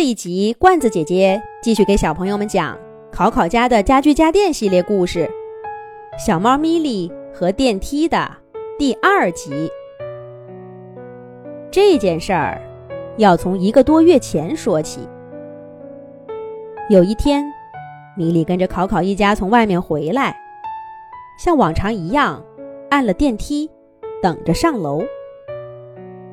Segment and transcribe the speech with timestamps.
[0.00, 2.74] 这一集，罐子姐姐继续给小朋友们讲
[3.12, 5.30] 考考家的家具家电系列故事
[6.18, 8.26] 《小猫咪莉和电梯》的
[8.78, 9.70] 第二集。
[11.70, 12.58] 这件事儿
[13.18, 15.06] 要从一个多月前说起。
[16.88, 17.44] 有一天，
[18.16, 20.34] 米莉跟着考考一家从外面回来，
[21.38, 22.42] 像往常一样
[22.88, 23.70] 按了电梯，
[24.22, 25.02] 等着上楼。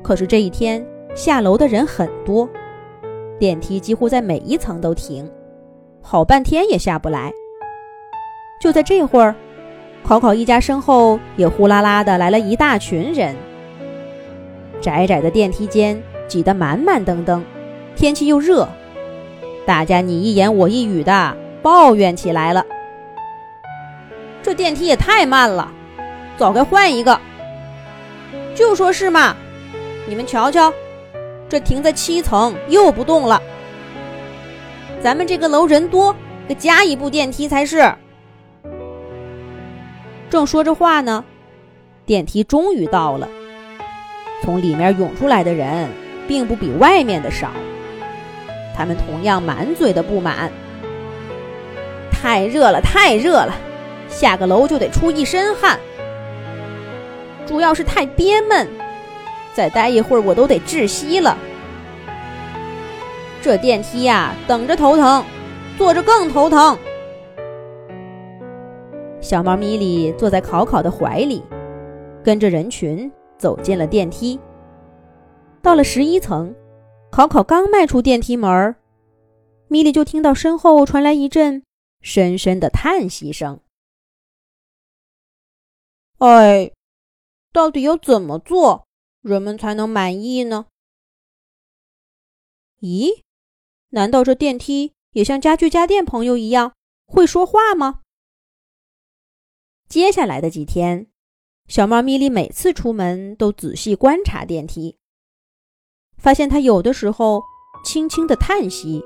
[0.02, 0.82] 可是这一天
[1.14, 2.48] 下楼的人很多。
[3.38, 5.30] 电梯几乎在每一层都停，
[6.02, 7.32] 好半天也下不来。
[8.60, 9.34] 就在这会儿，
[10.02, 13.36] 考考一家身后也呼啦啦的来了一大群人。
[14.80, 17.44] 窄窄的电梯间挤得满满登登，
[17.94, 18.68] 天气又热，
[19.64, 22.64] 大家你一言我一语的抱怨起来了。
[24.42, 25.70] 这电梯也太慢了，
[26.36, 27.20] 早该换一个。
[28.54, 29.36] 就说是嘛，
[30.08, 30.72] 你们瞧瞧。
[31.48, 33.40] 这停在七层又不动了，
[35.02, 36.14] 咱们这个楼人多，
[36.46, 37.94] 得加一部电梯才是。
[40.28, 41.24] 正说着话呢，
[42.04, 43.28] 电梯终于到了。
[44.42, 45.88] 从里面涌出来的人
[46.28, 47.50] 并不比外面的少，
[48.76, 50.52] 他们同样满嘴的不满。
[52.12, 53.54] 太热了，太热了，
[54.08, 55.80] 下个楼就得出一身汗。
[57.46, 58.68] 主要是太憋闷。
[59.58, 61.36] 再待一会儿，我都得窒息了。
[63.42, 65.24] 这电梯呀，等着头疼，
[65.76, 66.78] 坐着更头疼。
[69.20, 71.42] 小猫咪莉坐在考考的怀里，
[72.22, 74.38] 跟着人群走进了电梯。
[75.60, 76.54] 到了十一层，
[77.10, 78.76] 考考刚迈出电梯门，
[79.66, 81.64] 咪莉就听到身后传来一阵
[82.00, 83.58] 深深的叹息声。
[86.18, 86.70] 哎，
[87.52, 88.84] 到底要怎么做？
[89.28, 90.66] 人们才能满意呢？
[92.80, 93.22] 咦，
[93.90, 96.72] 难道这电梯也像家具家电朋友一样
[97.06, 98.00] 会说话吗？
[99.88, 101.06] 接下来的几天，
[101.66, 104.96] 小猫咪莉每次出门都仔细观察电梯，
[106.16, 107.42] 发现它有的时候
[107.84, 109.02] 轻轻的叹息，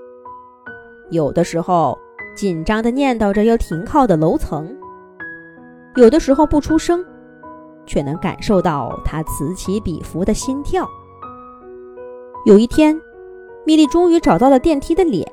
[1.11, 1.99] 有的时候
[2.37, 4.77] 紧张的念叨着要停靠的楼层，
[5.97, 7.05] 有的时候不出声。
[7.87, 10.89] 却能感受到他此起彼伏的心跳。
[12.45, 13.01] 有一天，
[13.65, 15.27] 米莉终于找到了电梯的脸。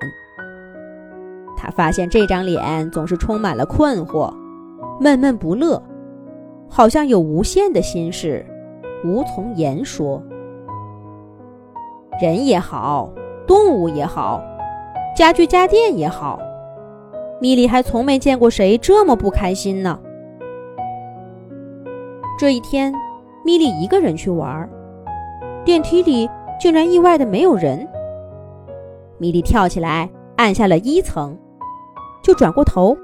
[1.58, 4.34] 她发现这张脸总是充满了困惑、
[5.00, 5.82] 闷闷不乐，
[6.70, 8.46] 好像有无限的心事，
[9.04, 10.22] 无从言说。
[12.22, 13.10] 人也好，
[13.48, 14.42] 动物也好，
[15.16, 16.40] 家具家电也好，
[17.42, 20.00] 米莉还从没见过谁这么不开心呢。
[22.40, 22.94] 这一天，
[23.44, 24.70] 米莉一个人去玩，
[25.66, 27.86] 电梯里竟然意外的没有人。
[29.18, 31.38] 米莉跳起来按下了一层，
[32.24, 32.96] 就转过头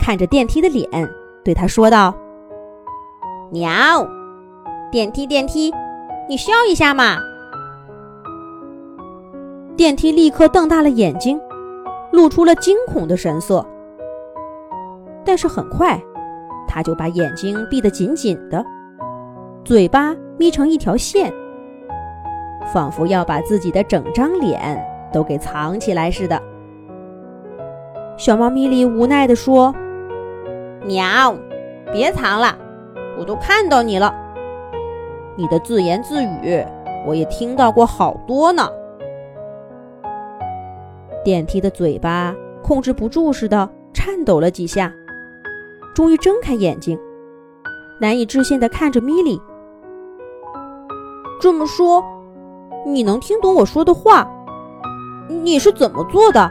[0.00, 0.88] 看着电梯的脸，
[1.44, 2.12] 对他说道
[3.52, 3.70] ：“喵，
[4.90, 5.72] 电梯电梯，
[6.28, 7.16] 你笑一下嘛。”
[9.78, 11.40] 电梯立刻瞪大了眼睛，
[12.10, 13.64] 露出了惊恐的神色。
[15.24, 15.96] 但是很快，
[16.66, 18.66] 他就把眼睛闭得紧紧的。
[19.64, 21.32] 嘴巴眯成一条线，
[22.72, 24.82] 仿佛要把自己的整张脸
[25.12, 26.40] 都给藏起来似的。
[28.16, 29.72] 小猫咪莉无奈地说
[30.84, 31.34] ：“喵，
[31.92, 32.56] 别藏了，
[33.18, 34.12] 我都看到你了。
[35.36, 36.64] 你的自言自语，
[37.06, 38.68] 我也听到过好多呢。”
[41.22, 44.92] 电梯的嘴巴控制不住似的颤抖了几下，
[45.94, 46.98] 终于睁开眼睛，
[48.00, 49.40] 难以置信地看着米莉。
[51.40, 52.04] 这么说，
[52.84, 54.30] 你能听懂我说的话？
[55.42, 56.50] 你是怎么做的？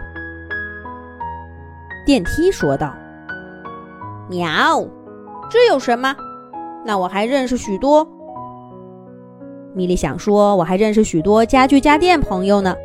[2.05, 2.91] 电梯说道
[4.27, 4.83] ：“喵，
[5.49, 6.15] 这有什么？
[6.83, 8.07] 那我还认识许多。”
[9.75, 12.75] 米莉想说：“我还认识许多家具家电朋友呢。”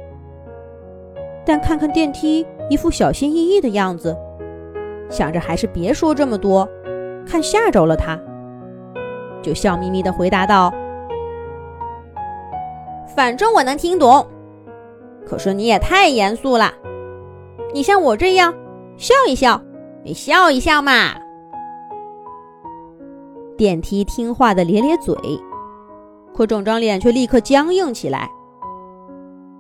[1.47, 4.15] 但看看电梯一副小心翼翼的样子，
[5.09, 6.69] 想着还是别说这么多，
[7.27, 8.21] 看吓着了他，
[9.41, 10.71] 就笑眯眯的回答道。
[13.15, 14.27] 反正我能听懂，
[15.25, 16.73] 可是你也太严肃了。
[17.73, 18.53] 你像我这样
[18.97, 19.61] 笑一笑，
[20.03, 21.15] 你笑一笑嘛。
[23.57, 25.17] 电梯听话的咧咧嘴，
[26.35, 28.29] 可整张脸却立刻僵硬起来，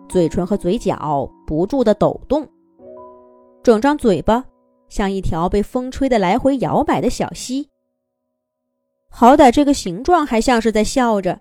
[0.08, 2.48] 嘴唇和嘴角不住的抖动，
[3.62, 4.44] 整张嘴巴
[4.88, 7.68] 像一条被风吹的来回摇摆的小溪。
[9.08, 11.38] 好歹这个形状还像是在笑着。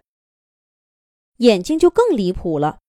[1.38, 2.80] 眼睛就更离谱了，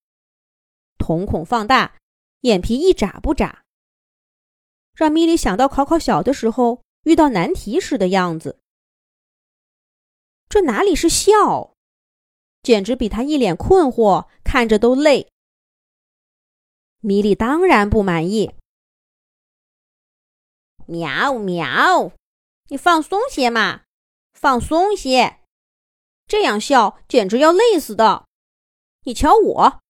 [0.99, 1.99] 瞳孔放大，
[2.41, 3.65] 眼皮一眨不眨，
[4.95, 8.61] 让米莉想到考考小的时候遇到难题时的样子。
[10.49, 11.75] 这哪里是笑，
[12.63, 15.29] 简直比他一脸困惑看着都累。
[17.01, 18.55] 米莉当然不满意。
[20.87, 22.13] 喵喵，
[22.69, 23.85] 你放松些嘛，
[24.33, 25.41] 放松些，
[26.27, 28.27] 这样笑简直要累死的。
[29.07, 29.83] 你瞧我，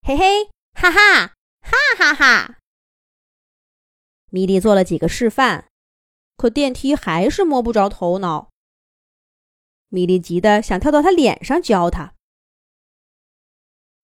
[0.00, 2.58] 嘿嘿，哈哈，哈哈哈。
[4.30, 5.68] 米莉做了几个示范，
[6.36, 8.50] 可电梯还是摸不着头脑。
[9.88, 12.14] 米莉急得想跳到他脸上教他，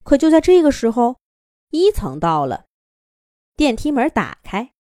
[0.02, 1.18] 可就在这个时候。
[1.70, 2.66] 一层到了，
[3.56, 4.70] 电梯门打开，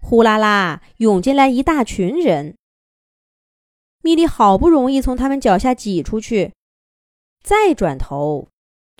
[0.00, 2.56] 呼啦啦涌进来一大群人。
[4.02, 6.52] 米莉好不容易从他们脚下挤出去，
[7.44, 8.48] 再转头，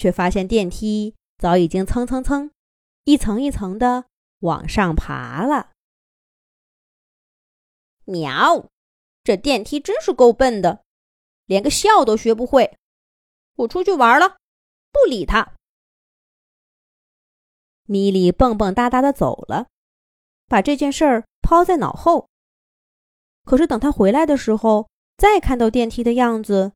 [0.00, 2.50] 却发现电梯早已经蹭蹭蹭，
[3.05, 4.06] 一层一层的
[4.38, 5.73] 往上爬了。
[8.06, 8.70] 喵，
[9.23, 10.82] 这电梯真是够笨的，
[11.44, 12.79] 连个笑都学不会。
[13.56, 14.38] 我出去玩了，
[14.91, 15.52] 不理他。
[17.85, 19.67] 米莉蹦蹦哒哒的走了，
[20.46, 22.31] 把这件事儿抛在脑后。
[23.44, 24.88] 可是等他回来的时候，
[25.19, 26.73] 再看到电梯的样子，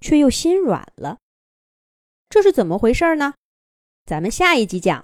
[0.00, 1.18] 却又心软了。
[2.32, 3.34] 这是怎么回事呢？
[4.06, 5.00] 咱们下一集讲。